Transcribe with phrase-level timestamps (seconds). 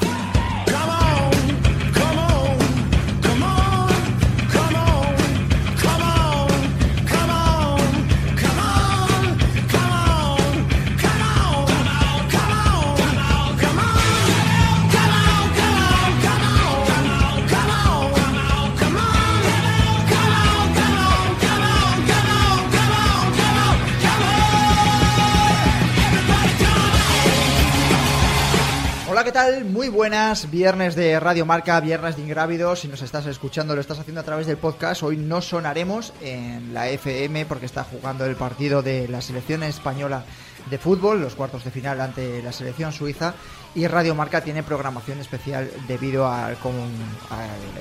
[29.65, 32.81] Muy buenas, viernes de Radio Marca, viernes de Ingrávidos.
[32.81, 35.03] Si nos estás escuchando, lo estás haciendo a través del podcast.
[35.03, 40.25] Hoy no sonaremos en la FM porque está jugando el partido de la selección española
[40.69, 43.33] de fútbol, los cuartos de final ante la selección suiza.
[43.73, 46.51] Y Radio Marca tiene programación especial debido a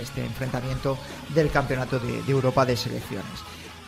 [0.01, 0.99] este enfrentamiento
[1.35, 3.41] del Campeonato de Europa de Selecciones.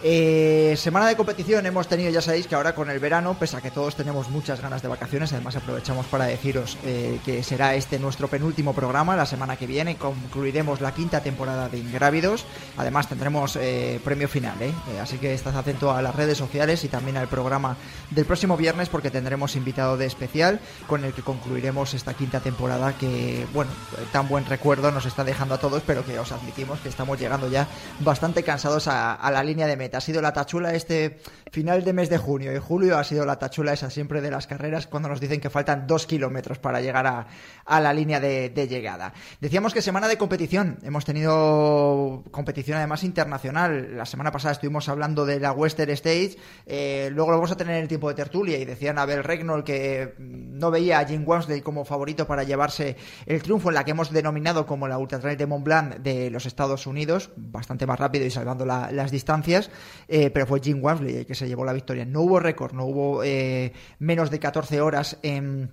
[0.05, 3.61] Eh, semana de competición hemos tenido, ya sabéis que ahora con el verano, pese a
[3.61, 8.01] que todos tenemos muchas ganas de vacaciones, además aprovechamos para deciros eh, que será este
[8.01, 13.55] nuestro penúltimo programa, la semana que viene concluiremos la quinta temporada de Ingrávidos, además tendremos
[13.55, 14.73] eh, premio final, ¿eh?
[15.01, 17.77] Así que estad atento a las redes sociales y también al programa
[18.11, 20.59] del próximo viernes porque tendremos invitado de especial
[20.89, 23.71] con el que concluiremos esta quinta temporada que, bueno,
[24.11, 27.49] tan buen recuerdo nos está dejando a todos, pero que os admitimos que estamos llegando
[27.49, 27.69] ya
[28.01, 29.92] bastante cansados a, a la línea de meta.
[29.97, 31.19] Ha sido la tachula este
[31.51, 34.47] final de mes de junio y julio, ha sido la tachula esa siempre de las
[34.47, 37.27] carreras cuando nos dicen que faltan dos kilómetros para llegar a,
[37.65, 39.13] a la línea de, llegada.
[39.41, 43.97] Decíamos que semana de competición, hemos tenido competición además internacional.
[43.97, 46.37] La semana pasada estuvimos hablando de la Western Stage,
[46.67, 49.65] eh, luego lo vamos a tener en el tiempo de tertulia y decían Abel Regnol
[49.65, 53.85] que mm, no veía a Jim Wamsley como favorito para llevarse el triunfo en la
[53.85, 57.87] que hemos denominado como la Ultra Trail de Mont Blanc de los Estados Unidos, bastante
[57.87, 59.71] más rápido y salvando la- las distancias,
[60.09, 62.05] eh, pero fue Jim Wamsley el que se llevó la victoria.
[62.05, 65.71] No hubo récord, no hubo eh, menos de 14 horas en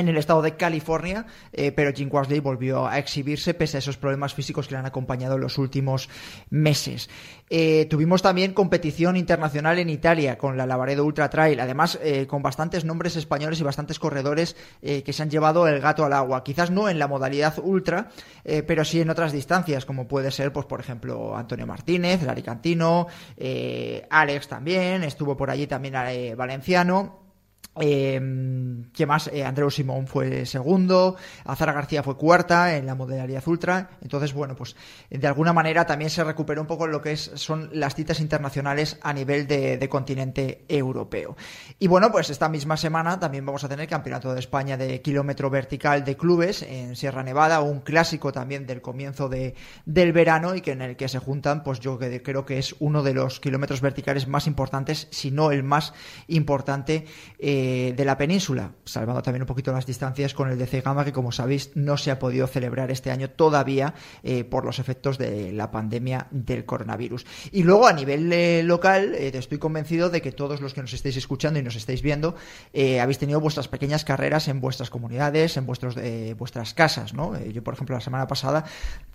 [0.00, 3.96] en el estado de California, eh, pero Jim Wamsley volvió a exhibirse pese a esos
[3.96, 6.08] problemas físicos que le han acompañado en los últimos
[6.50, 7.08] meses.
[7.52, 12.42] Eh, tuvimos también competición internacional en Italia con la Lavaredo Ultra Trail, además eh, con
[12.42, 16.44] bastantes nombres españoles y bastantes corredores eh, que se han llevado el gato al agua.
[16.44, 18.10] Quizás no en la modalidad ultra,
[18.66, 23.06] pero sí en otras distancias, como puede ser, pues por ejemplo, Antonio Martínez, Lari Cantino,
[23.36, 25.94] eh, Alex también, estuvo por allí también
[26.36, 27.19] Valenciano.
[27.78, 28.20] Eh,
[28.92, 29.28] ¿Qué más?
[29.28, 33.90] Eh, Andreu Simón fue segundo, Azara García fue cuarta en la modalidad ultra.
[34.02, 34.74] Entonces, bueno, pues
[35.08, 39.12] de alguna manera también se recuperó un poco lo que son las citas internacionales a
[39.12, 41.36] nivel de, continente europeo.
[41.78, 45.50] Y bueno, pues esta misma semana también vamos a tener Campeonato de España de kilómetro
[45.50, 49.54] vertical de clubes en Sierra Nevada, un clásico también del comienzo de,
[49.84, 53.02] del verano y que en el que se juntan, pues yo creo que es uno
[53.02, 55.92] de los kilómetros verticales más importantes, si no el más
[56.28, 57.06] importante
[57.38, 61.12] eh, de la península, salvando también un poquito las distancias con el DC Gama, que
[61.12, 65.52] como sabéis no se ha podido celebrar este año todavía eh, por los efectos de
[65.52, 67.26] la pandemia del coronavirus.
[67.52, 70.92] Y luego a nivel eh, local, eh, estoy convencido de que todos los que nos
[70.92, 72.34] estáis escuchando y nos estáis viendo,
[72.72, 77.12] eh, habéis tenido vuestras pequeñas carreras en vuestras comunidades, en vuestros, eh, vuestras casas.
[77.40, 78.64] Eh, yo, por ejemplo, la semana pasada,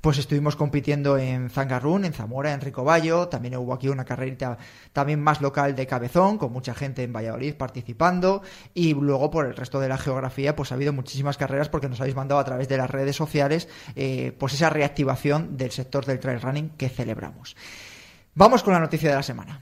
[0.01, 4.57] pues estuvimos compitiendo en Zangarrún, en Zamora, en Ricoballo, también hubo aquí una carrerita
[4.93, 8.34] también más local de Cabezón, con mucha gente en Valladolid participando,
[8.73, 11.99] y luego por el resto de la geografía, pues ha habido muchísimas carreras porque nos
[12.01, 16.19] habéis mandado a través de las redes sociales, eh, pues esa reactivación del sector del
[16.19, 17.55] trail running que celebramos.
[18.33, 19.61] Vamos con la noticia de la semana.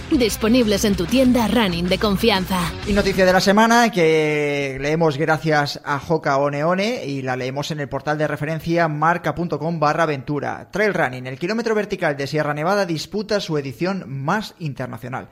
[0.17, 2.59] disponibles en tu tienda running de confianza.
[2.87, 7.79] Y noticia de la semana que leemos gracias a Joka Oneone y la leemos en
[7.79, 10.69] el portal de referencia marca.com barra aventura.
[10.71, 15.29] Trail Running, el kilómetro vertical de Sierra Nevada disputa su edición más internacional.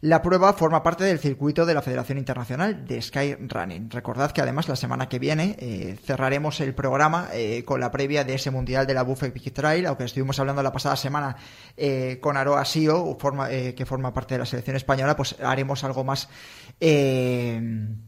[0.00, 3.90] La prueba forma parte del circuito de la Federación Internacional de Sky Running.
[3.90, 8.22] Recordad que además la semana que viene eh, cerraremos el programa eh, con la previa
[8.22, 11.36] de ese Mundial de la Buffet Big Trail, aunque estuvimos hablando la pasada semana
[11.76, 16.28] eh, con Aroa Sio, que forma parte de la selección española, pues haremos algo más
[16.78, 18.04] en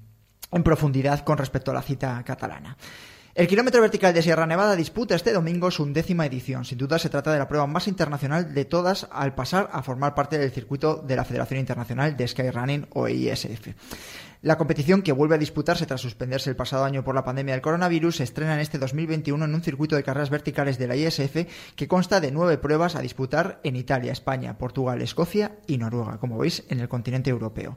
[0.62, 2.76] profundidad con respecto a la cita catalana.
[3.32, 6.65] El kilómetro vertical de Sierra Nevada disputa este domingo su undécima edición.
[6.65, 10.17] Sin duda se trata de la prueba más internacional de todas al pasar a formar
[10.17, 13.69] parte del circuito de la Federación Internacional de Skyrunning o ISF.
[14.42, 17.60] La competición, que vuelve a disputarse tras suspenderse el pasado año por la pandemia del
[17.60, 21.46] coronavirus, se estrena en este 2021 en un circuito de carreras verticales de la ISF
[21.76, 26.38] que consta de nueve pruebas a disputar en Italia, España, Portugal, Escocia y Noruega, como
[26.38, 27.76] veis, en el continente europeo.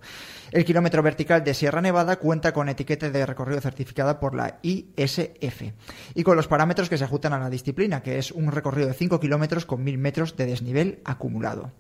[0.54, 5.74] El kilómetro vertical de Sierra Nevada cuenta con etiqueta de recorrido certificada por la ISF
[6.16, 8.94] y con los parámetros que se ajustan a la disciplina, que es un recorrido de
[8.94, 11.74] 5 kilómetros con 1000 metros de desnivel acumulado.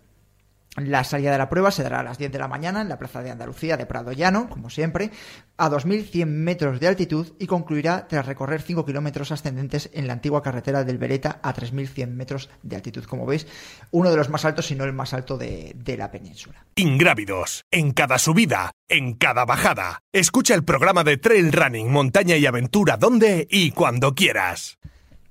[0.76, 2.98] La salida de la prueba se dará a las 10 de la mañana en la
[2.98, 5.12] Plaza de Andalucía de Prado Llano, como siempre,
[5.56, 10.42] a 2.100 metros de altitud y concluirá tras recorrer 5 kilómetros ascendentes en la antigua
[10.42, 13.04] carretera del Bereta a 3.100 metros de altitud.
[13.04, 13.46] Como veis,
[13.92, 16.66] uno de los más altos, si no el más alto de, de la península.
[16.76, 20.00] Ingrávidos, en cada subida, en cada bajada.
[20.12, 24.80] Escucha el programa de Trail Running, Montaña y Aventura donde y cuando quieras.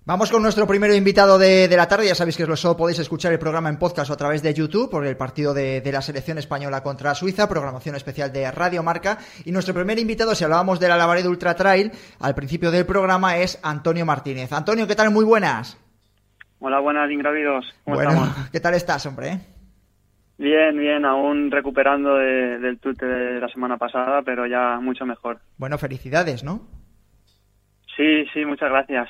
[0.05, 2.09] Vamos con nuestro primer invitado de, la tarde.
[2.09, 4.53] Ya sabéis que lo solo podéis escuchar el programa en podcast o a través de
[4.53, 9.19] YouTube por el partido de, la selección española contra Suiza, programación especial de Radio Marca.
[9.45, 13.37] Y nuestro primer invitado, si hablábamos de la Lavaredo Ultra Trail, al principio del programa
[13.37, 14.53] es Antonio Martínez.
[14.53, 15.13] Antonio, ¿qué tal?
[15.13, 15.79] Muy buenas.
[16.59, 17.65] Hola, buenas, ingravidos.
[17.85, 19.39] ¿Cómo bueno, ¿qué tal estás, hombre?
[20.37, 25.39] Bien, bien, aún recuperando del tute de la semana pasada, pero ya mucho mejor.
[25.59, 26.67] Bueno, felicidades, ¿no?
[27.97, 29.09] Sí, sí, muchas gracias.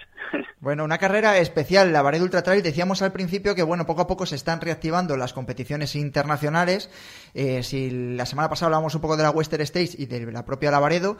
[0.62, 2.62] Bueno, una carrera especial, la Vared Ultra Trail.
[2.62, 6.88] Decíamos al principio que, bueno, poco a poco se están reactivando las competiciones internacionales.
[7.34, 10.44] Eh, si la semana pasada hablábamos un poco de la Western States y de la
[10.44, 11.16] propia Lavaredo,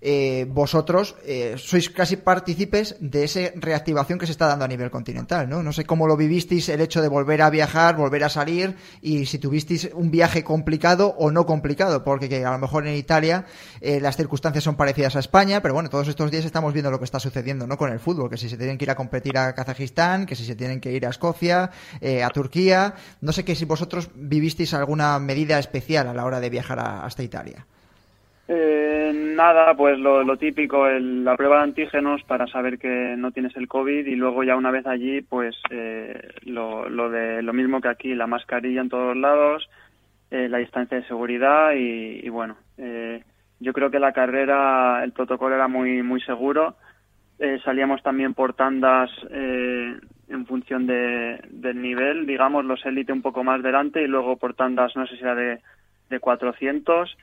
[0.00, 4.90] eh, vosotros eh, sois casi partícipes de esa reactivación que se está dando a nivel
[4.90, 5.62] continental, ¿no?
[5.62, 9.26] No sé cómo lo vivisteis el hecho de volver a viajar, volver a salir y
[9.26, 13.44] si tuvisteis un viaje complicado o no complicado, porque a lo mejor en Italia
[13.82, 17.04] las circunstancias son parecidas a España, pero bueno, todos estos días estamos viendo lo que
[17.04, 17.76] está sucediendo ¿no?
[17.76, 20.44] con el fútbol, que si se tienen que ir a competir a Kazajistán, que si
[20.44, 21.70] se tienen que ir a Escocia,
[22.00, 22.94] eh, a Turquía.
[23.20, 27.22] No sé que si vosotros vivisteis alguna medida especial a la hora de viajar hasta
[27.22, 27.66] Italia.
[28.48, 33.66] Eh, nada, pues lo, típico, la prueba de antígenos para saber que no tienes el
[33.66, 38.14] COVID y luego ya una vez allí, pues eh, lo, de, lo mismo que aquí,
[38.14, 39.68] la mascarilla en todos lados,
[40.30, 42.56] la distancia de seguridad y, y bueno,
[43.58, 46.76] yo creo que la carrera, el protocolo era muy, muy seguro
[47.38, 49.94] eh, salíamos también por tandas eh,
[50.28, 54.54] en función de, del nivel, digamos, los élite un poco más delante y luego por
[54.54, 55.60] tandas, no sé si era de,
[56.08, 57.16] de 400.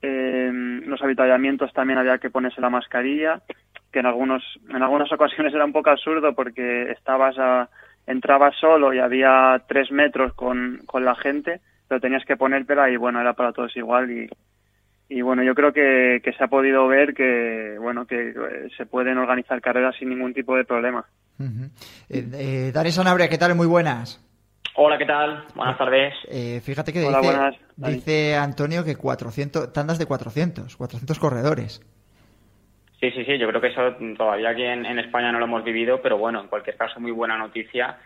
[0.00, 0.50] Eh,
[0.86, 3.42] los avituallamientos también había que ponerse la mascarilla,
[3.92, 7.68] que en algunos en algunas ocasiones era un poco absurdo porque estabas a,
[8.06, 12.96] entrabas solo y había tres metros con, con la gente, pero tenías que ponértela y
[12.96, 14.28] bueno, era para todos igual y,
[15.08, 19.16] y bueno, yo creo que, se ha podido ver que bueno que eh, se pueden
[19.18, 21.06] organizar carreras sin ningún tipo de problema.
[22.10, 23.54] Eh, eh, Dani Sanabria, ¿qué tal?
[23.54, 24.24] Muy buenas.
[24.74, 25.44] Hola, ¿qué tal?
[25.54, 26.14] Buenas tardes.
[26.62, 31.80] fíjate que dice, dice, Antonio que 400, tandas de 400, 400 corredores.
[33.00, 35.64] Sí, sí, sí, yo creo que eso todavía aquí en, en España no lo hemos
[35.64, 37.96] vivido, pero bueno, en cualquier caso, muy buena noticia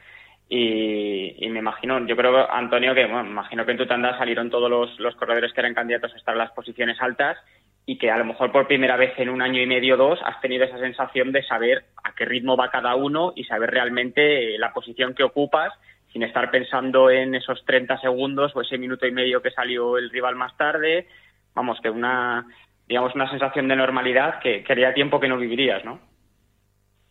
[0.55, 4.69] y, me imagino, yo creo, Antonio, que bueno, imagino que en tu tanda salieron todos
[4.99, 7.39] los, corredores que eran candidatos a estar en las posiciones altas
[7.87, 10.21] y que a lo mejor por primera vez en un año y medio o dos
[10.23, 14.59] has tenido esa sensación de saber a qué ritmo va cada uno y saber realmente
[14.59, 15.73] la posición que ocupas
[16.13, 20.11] sin estar pensando en esos 30 segundos o ese minuto y medio que salió el
[20.11, 21.07] rival más tarde.
[21.55, 22.47] Vamos, que una,
[22.87, 25.99] digamos, una sensación de normalidad que, que haría tiempo que no vivirías, ¿no?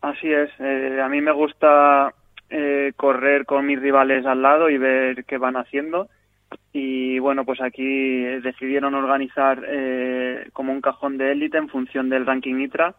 [0.00, 0.48] Así es.
[0.60, 2.14] Eh, a mí me gusta
[2.52, 6.08] eh, correr con mis rivales al lado y ver qué van haciendo.
[6.72, 12.26] y bueno, pues aquí decidieron organizar eh, como un cajón de élite en función del
[12.26, 12.94] ranking ITRA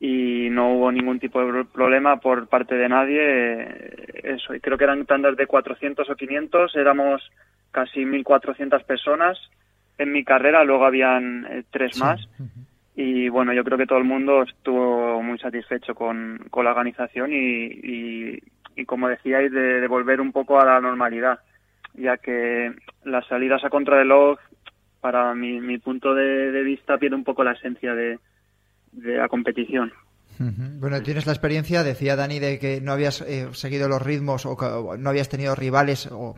[0.00, 3.20] y no hubo ningún tipo de problema por parte de nadie.
[3.22, 7.22] Eh, eso, y creo que eran tandas de 400 o 500, éramos
[7.70, 9.38] casi 1.400 personas
[9.98, 12.20] en mi carrera, luego habían eh, tres más.
[12.96, 17.32] Y bueno, yo creo que todo el mundo estuvo muy satisfecho con, con la organización
[17.32, 18.42] y, y,
[18.86, 21.40] como decíais, de, de volver un poco a la normalidad
[21.94, 24.38] ya que las salidas a contrarreloj,
[25.00, 28.18] para mi, mi punto de, vista, pierde un poco la esencia de,
[28.92, 29.92] de la competición.
[30.38, 34.96] Bueno, tienes la experiencia, decía Dani, de que no habías eh, seguido los ritmos o
[34.96, 36.34] no habías tenido rivales o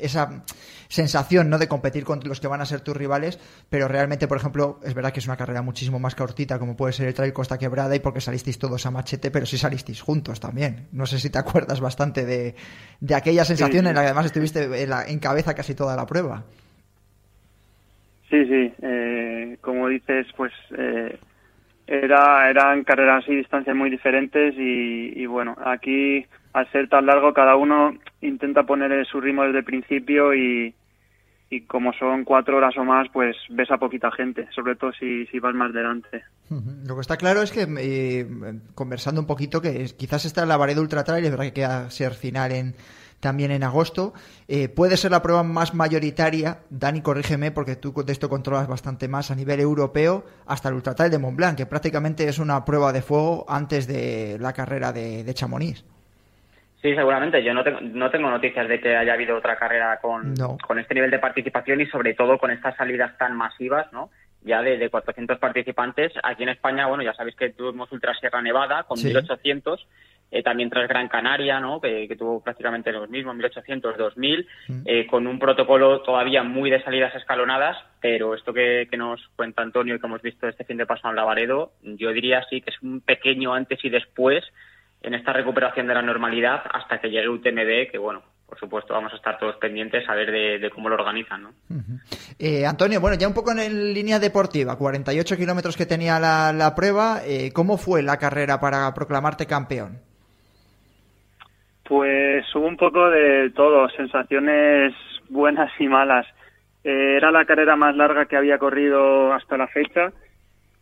[0.00, 0.44] esa
[0.88, 3.38] sensación no de competir con los que van a ser tus rivales,
[3.68, 6.92] pero realmente, por ejemplo, es verdad que es una carrera muchísimo más cortita como puede
[6.92, 10.40] ser el Trail Costa Quebrada y porque salisteis todos a machete, pero sí salisteis juntos
[10.40, 10.88] también.
[10.92, 12.54] No sé si te acuerdas bastante de,
[13.00, 16.44] de aquella sensación en la que además estuviste en, en cabeza casi toda la prueba.
[18.28, 20.52] Sí, sí, eh, como dices, pues...
[20.76, 21.18] Eh
[21.90, 27.56] era, eran carreras y distancias muy diferentes y, bueno, aquí al ser tan largo cada
[27.56, 30.72] uno intenta poner su ritmo desde el principio y,
[31.50, 35.26] y como son cuatro horas o más, pues ves a poquita gente, sobre todo si,
[35.26, 36.22] si vas más delante.
[36.86, 38.26] Lo que está claro es que, eh,
[38.76, 42.14] conversando un poquito, que quizás está la Varedo Ultra Trail, es verdad que queda ser
[42.14, 42.74] final en,
[43.20, 44.12] también en agosto.
[44.48, 49.06] Eh, puede ser la prueba más mayoritaria, Dani, corrígeme, porque tú de esto controlas bastante
[49.08, 52.92] más a nivel europeo, hasta el Ultratrail de Mont Blanc, que prácticamente es una prueba
[52.92, 55.84] de fuego antes de la carrera de, de Chamonix.
[56.82, 57.42] Sí, seguramente.
[57.44, 60.34] Yo no tengo, no tengo noticias de que haya habido otra carrera con,
[60.66, 64.10] con este nivel de participación y sobre todo con estas salidas tan masivas, ¿no?
[64.42, 66.12] Ya de, de 400 participantes.
[66.22, 69.86] Aquí en España, bueno, ya sabéis que tuvimos Ultra Sierra Nevada con 1800
[70.30, 71.80] eh, también tras Gran Canaria, ¿no?
[71.80, 74.82] que, tuvo prácticamente los mismos, 1800, 2000, mm.
[74.84, 79.94] eh, con un protocolo todavía muy de salidas escalonadas, pero esto que, nos cuenta Antonio
[79.94, 82.82] y que hemos visto este fin de pasado en Lavaredo, yo diría sí que es
[82.82, 84.44] un pequeño antes y después
[85.02, 89.12] en esta recuperación de la normalidad hasta que llegue UTMB, que bueno, por supuesto, vamos
[89.14, 91.44] a estar todos pendientes a ver de, cómo lo organizan.
[91.44, 91.50] ¿no?
[92.38, 96.74] Eh, Antonio, bueno, ya un poco en línea deportiva, 48 kilómetros que tenía la, la
[96.74, 97.22] prueba,
[97.54, 100.09] ¿cómo fue la carrera para proclamarte campeón?
[101.90, 104.94] Pues hubo un poco de todo, sensaciones
[105.28, 106.24] buenas y malas.
[106.84, 110.12] Eh, era la carrera más larga que había corrido hasta la fecha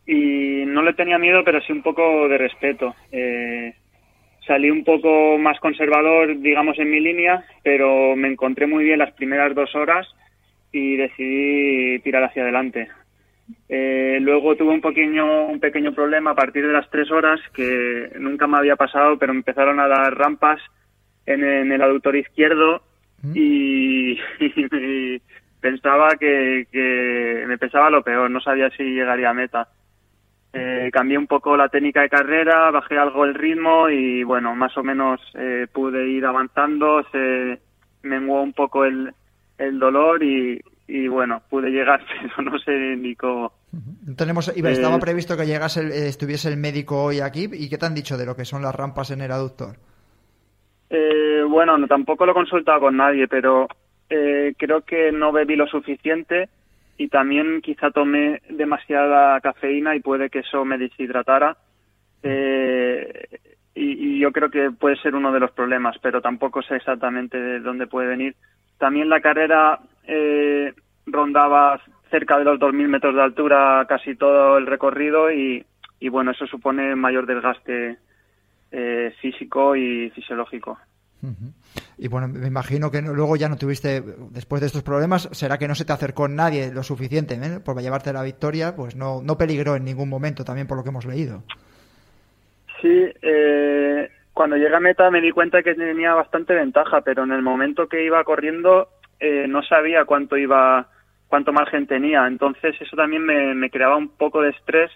[0.07, 2.95] y no le tenía miedo, pero sí un poco de respeto.
[3.11, 3.73] Eh,
[4.47, 9.15] salí un poco más conservador, digamos, en mi línea, pero me encontré muy bien las
[9.15, 10.07] primeras dos horas
[10.73, 12.87] y decidí tirar hacia adelante.
[13.71, 18.11] Eh, luego tuve un pequeño, un pequeño problema a partir de las tres horas que
[18.19, 20.61] nunca me había pasado, pero empezaron a dar rampas
[21.33, 22.83] en, el aductor izquierdo
[23.23, 23.33] mm.
[23.35, 24.19] y,
[25.61, 29.69] pensaba que, me pensaba lo peor, no sabía si llegaría a meta.
[30.53, 34.77] Eh, cambié un poco la técnica de carrera, bajé algo el ritmo y bueno, más
[34.79, 37.61] o menos eh, pude ir avanzando, se
[38.03, 39.13] menguó un poco el,
[39.59, 42.01] el dolor y, y bueno, pude llegar,
[42.37, 43.53] pero no sé ni cómo.
[44.17, 47.95] Tenemos, estaba eh, previsto que llegase estuviese el médico hoy aquí y ¿qué te han
[47.95, 49.77] dicho de lo que son las rampas en el aductor?
[50.91, 53.69] Eh, bueno, no, tampoco lo he consultado con nadie, pero
[54.09, 56.49] eh, creo que no bebí lo suficiente
[56.97, 61.57] y también quizá tomé demasiada cafeína y puede que eso me deshidratara.
[62.23, 63.29] Eh,
[63.75, 67.61] y, yo creo que puede ser uno de los problemas, pero tampoco sé exactamente de
[67.61, 68.35] dónde puede venir.
[68.79, 69.79] También la carrera
[70.09, 70.75] eh,
[71.07, 71.81] rondaba
[72.11, 75.65] cerca de los 2.000 metros de altura casi todo el recorrido y,
[76.01, 77.99] y bueno, eso supone mayor desgaste
[78.71, 80.79] eh, físico y fisiológico.
[81.97, 85.67] Y bueno, me imagino que luego ya no tuviste, después de estos problemas, será que
[85.67, 87.61] no se te acercó nadie lo suficiente ¿eh?
[87.65, 90.91] por llevarte la victoria, pues no, no peligró en ningún momento, también por lo que
[90.91, 91.43] hemos leído.
[92.81, 97.33] Sí, eh, cuando llegué a meta me di cuenta que tenía bastante ventaja, pero en
[97.33, 100.89] el momento que iba corriendo eh, no sabía cuánto iba,
[101.27, 104.93] cuánto margen tenía, entonces eso también me, me creaba un poco de estrés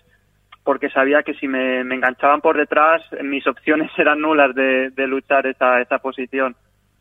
[0.64, 5.81] porque sabía que si me, enganchaban por detrás, mis opciones eran nulas de, luchar esa,
[5.81, 6.54] esa posición.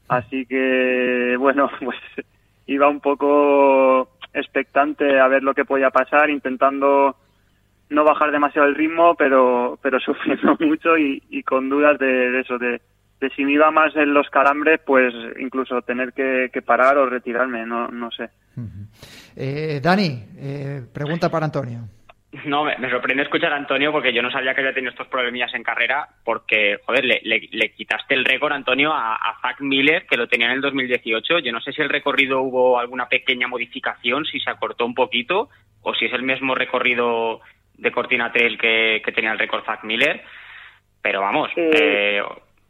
[0.08, 1.98] Así que, bueno, pues
[2.66, 7.16] iba un poco expectante a ver lo que podía pasar, intentando
[7.90, 12.82] no bajar demasiado el ritmo, pero, pero sufriendo mucho y, con dudas de, eso, de,
[13.36, 17.88] si me iba más en los calambres, pues incluso tener que, parar o retirarme, no,
[17.90, 18.30] no sé.
[19.36, 21.82] Eh, Dani, eh, pregunta para Antonio.
[22.46, 25.54] No, me, sorprende escuchar a Antonio porque yo no sabía que había tenido estos problemillas
[25.54, 30.28] en carrera porque, joder, le, quitaste el récord, Antonio, a, a Zach Miller, que lo
[30.28, 31.40] tenía en el 2018.
[31.40, 35.50] Yo no sé si el recorrido hubo alguna pequeña modificación, si se acortó un poquito
[35.82, 37.42] o si es el mismo recorrido
[37.74, 40.24] de Cortina Trail que, tenía el récord Zach Miller.
[41.02, 42.22] Pero vamos, eh,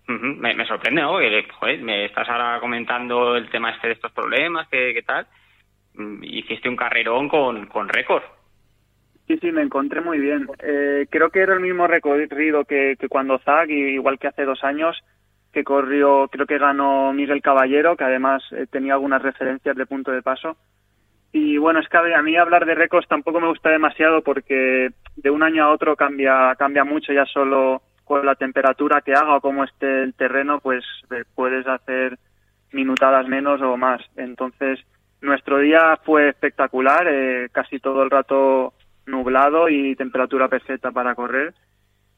[0.08, 1.20] me, sorprende, ¿no?
[1.60, 5.28] joder, me estás ahora comentando el tema este de estos problemas, ¿qué, tal?
[5.96, 8.24] Mm, hiciste un carrerón con, con récord.
[9.32, 10.46] Sí, sí, me encontré muy bien.
[10.62, 15.02] Eh, creo que era el mismo recorrido que, cuando Zag, igual que hace dos años,
[15.54, 20.12] que corrió, creo que ganó Miguel Caballero, que además eh, tenía algunas referencias de punto
[20.12, 20.58] de paso.
[21.32, 25.30] Y bueno, es que a mí hablar de récords tampoco me gusta demasiado porque de
[25.30, 29.42] un año a otro cambia, cambia mucho, ya solo con la temperatura que haga o
[29.42, 32.20] cómo esté el terreno, pues eh, puedes hacer
[32.74, 34.02] minutadas menos o más.
[34.18, 34.82] Entonces,
[35.22, 37.08] nuestro día fue espectacular,
[37.54, 38.74] casi todo el rato
[39.12, 41.54] nublado y temperatura perfecta para correr.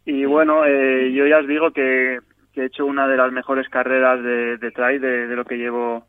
[0.05, 2.19] Y bueno, eh, yo ya os digo que,
[2.55, 6.05] he hecho una de las mejores carreras de, de trail de, lo que llevo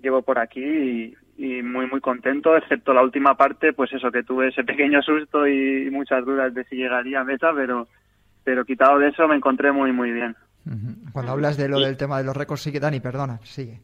[0.00, 4.48] llevo por aquí y, muy muy contento, excepto la última parte, pues eso que tuve
[4.48, 7.88] ese pequeño susto y, muchas dudas de si llegaría a meta, pero
[8.44, 10.34] pero quitado de eso me encontré muy muy bien.
[11.12, 13.80] Cuando hablas de lo del tema de los récords, sigue Dani, perdona, sigue.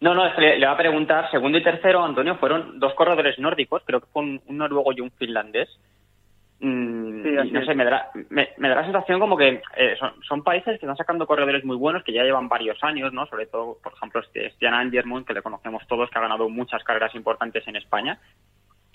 [0.00, 3.82] No, no, le, le, va a preguntar, segundo y tercero, Antonio, fueron dos corredores nórdicos,
[3.84, 5.68] creo que fue un, noruego y un finlandés.
[6.60, 10.86] Mm, no sé, me da, me, da, la sensación como que eh, son, países que
[10.86, 13.26] están sacando corredores muy buenos, que ya llevan varios años, ¿no?
[13.26, 16.82] Sobre todo, por ejemplo, este Stian Angermund, que le conocemos todos, que ha ganado muchas
[16.82, 18.18] carreras importantes en España.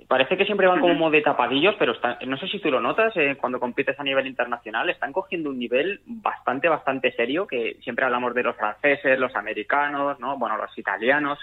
[0.07, 1.93] Parece que siempre van como de tapadillos, pero
[2.27, 5.57] no sé si tú lo notas, eh, cuando compites a nivel internacional, están cogiendo un
[5.57, 10.37] nivel bastante, bastante serio, que siempre hablamos de los franceses, los americanos, ¿no?
[10.37, 11.39] Bueno, los italianos,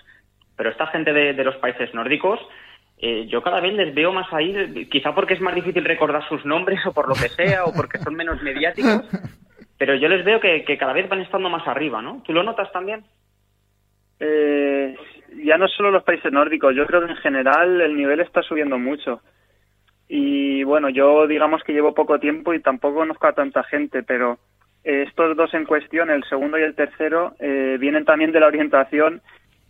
[0.57, 2.39] pero esta gente de, los países nórdicos,
[2.99, 6.45] eh, yo cada vez les veo más ahí, quizá porque es más difícil recordar sus
[6.45, 9.03] nombres o por lo que sea, o porque son menos mediáticos,
[9.77, 12.23] pero yo les veo que, que cada vez van estando más arriba, ¿no?
[12.25, 13.05] ¿Tú lo notas también?
[14.21, 14.95] Eh,
[15.45, 18.79] ya no solo los países nórdicos, yo creo que en general el nivel está subiendo
[18.79, 19.21] mucho.
[20.09, 24.39] Y bueno, yo digamos que llevo poco tiempo y tampoco conozco a tanta gente, pero
[24.85, 28.49] eh, estos dos en cuestión, el segundo y el tercero, eh, vienen también de la
[28.49, 29.23] orientación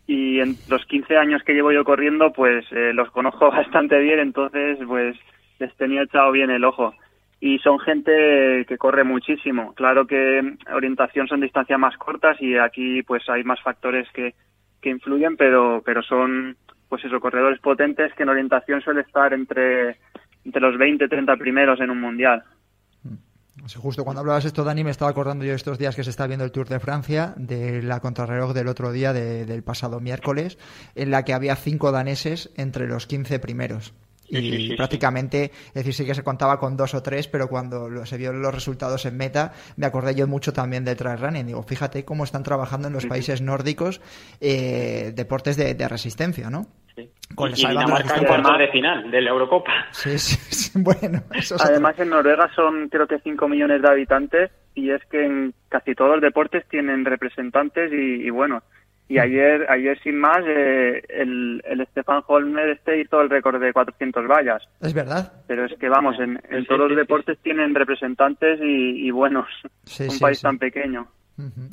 [0.07, 4.19] y en los 15 años que llevo yo corriendo, pues eh, los conozco bastante bien,
[4.19, 5.17] entonces pues
[5.59, 6.95] les tenía echado bien el ojo.
[7.41, 9.75] Y son gente que corre muchísimo.
[9.75, 14.35] Claro que orientación son distancias más cortas y aquí pues hay más factores que,
[14.83, 16.57] que influyen, pero, pero son,
[16.89, 19.97] pues eso, corredores potentes que en orientación suele estar entre,
[20.45, 22.43] entre los 20 30 primeros en un mundial.
[23.05, 23.67] Mm.
[23.79, 26.45] justo cuando hablabas esto, Dani, me estaba acordando yo estos días que se está viendo
[26.45, 30.59] el Tour de Francia, de la contrarreloj del otro día, del pasado miércoles,
[30.95, 33.95] en la que había cinco daneses entre los 15 primeros
[34.39, 38.17] y prácticamente, es decir, sí que se contaba con dos o tres, pero cuando se
[38.17, 41.47] vio los resultados en meta, me acordé yo mucho también del trail running.
[41.47, 44.01] Digo, fíjate cómo están trabajando en los países nórdicos
[44.41, 46.67] eh, deportes de, resistencia, ¿no?
[46.95, 47.11] Sí.
[47.35, 49.73] Con y, Dinamarca cuartos de final de la Eurocopa.
[49.91, 51.23] Sí, sí, bueno.
[51.61, 55.95] Además, en Noruega son creo que 5 millones de habitantes y es que en casi
[55.95, 58.63] todos los deportes tienen representantes y bueno,
[59.09, 63.73] y ayer, ayer sin más, eh, el, el Stefan Holmer este hizo el récord de
[63.73, 64.63] 400 vallas.
[64.81, 65.33] Es verdad.
[65.47, 69.49] Pero es que vamos, en, en todos los deportes tienen representantes y, y buenos.
[70.01, 71.09] un país tan pequeño.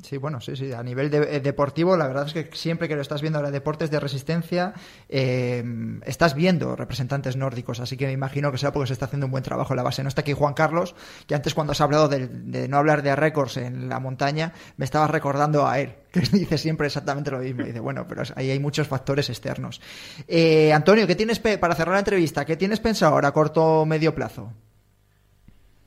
[0.03, 0.71] Sí, bueno, sí, sí.
[0.71, 3.51] A nivel de, eh, deportivo, la verdad es que siempre que lo estás viendo ahora
[3.51, 4.73] deportes de resistencia,
[5.09, 5.63] eh,
[6.05, 7.79] estás viendo representantes nórdicos.
[7.79, 9.83] Así que me imagino que sea porque se está haciendo un buen trabajo en la
[9.83, 10.01] base.
[10.01, 10.95] No está aquí Juan Carlos,
[11.27, 15.11] que antes cuando has hablado de, no hablar de récords en la montaña, me estabas
[15.11, 17.63] recordando a él, que dice siempre exactamente lo mismo.
[17.63, 19.81] Dice, bueno, pero ahí hay muchos factores externos.
[20.27, 22.45] Eh, Antonio, ¿qué tienes para cerrar la entrevista?
[22.45, 24.51] ¿Qué tienes pensado ahora a corto o medio plazo?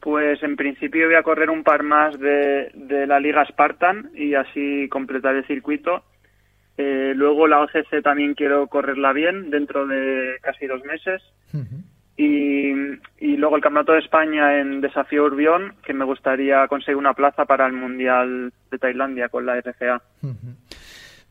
[0.01, 2.73] Pues en principio voy a correr un par más de,
[3.07, 6.03] la Liga Spartan y así completar el circuito.
[6.77, 11.23] Eh, luego la OCC también quiero correrla bien dentro de casi dos meses.
[12.17, 17.45] Y, luego el Campeonato de España en Desafío Urbión, que me gustaría conseguir una plaza
[17.45, 20.03] para el Mundial de Tailandia con la RCA.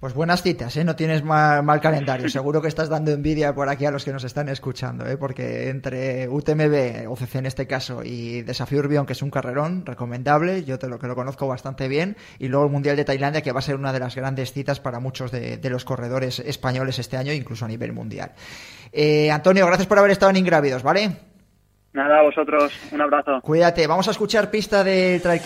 [0.02, 0.84] Pues buenas citas, ¿eh?
[0.84, 2.28] no tienes mal, calendario.
[2.28, 5.16] Seguro que estás dando envidia por aquí a los que nos están escuchando, ¿eh?
[5.16, 10.64] porque entre UTMB, OCC en este caso, y Desafío Urbión, que es un carrerón recomendable,
[10.64, 13.52] yo te lo que lo conozco bastante bien, y luego el Mundial de Tailandia, que
[13.52, 17.18] va a ser una de las grandes citas para muchos de, los corredores españoles este
[17.18, 18.32] año, incluso a nivel mundial.
[18.92, 21.12] Eh, Antonio, gracias por haber estado en Ingrávidos, ¿vale?
[21.94, 23.40] Nada, a vosotros, un abrazo.
[23.44, 25.42] Cuídate, vamos a escuchar pista de Trail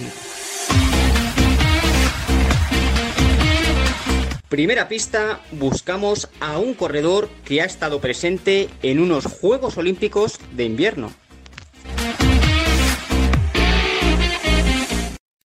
[4.49, 10.65] Primera pista, buscamos a un corredor que ha estado presente en unos Juegos Olímpicos de
[10.65, 11.11] invierno.